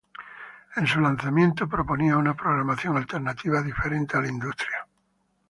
En 0.77 0.87
su 0.87 0.99
lanzamiento, 0.99 1.69
proponía 1.69 2.17
una 2.17 2.35
programación 2.35 2.97
alternativa, 2.97 3.61
diferente 3.61 4.17
a 4.17 4.21
la 4.21 4.29
industria. 4.29 4.87